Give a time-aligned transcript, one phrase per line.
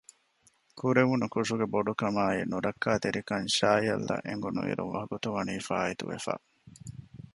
[0.79, 6.33] ކުރެވުނު ކުށުގެ ބޮޑުކަމާއި ނުރައްކާތެރިކަން ޝާޔަލްއަށް އެނގުނުއިރު ވަގުތުވަނީ ފާއިތުވެފަ